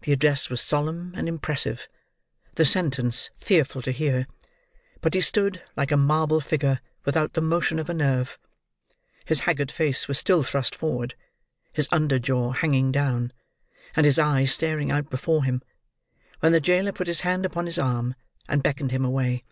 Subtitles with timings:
[0.00, 1.86] The address was solemn and impressive;
[2.56, 4.26] the sentence fearful to hear.
[5.00, 8.36] But he stood, like a marble figure, without the motion of a nerve.
[9.24, 11.14] His haggard face was still thrust forward,
[11.72, 13.32] his under jaw hanging down,
[13.94, 15.62] and his eyes staring out before him,
[16.40, 18.16] when the jailer put his hand upon his arm,
[18.48, 19.44] and beckoned him away.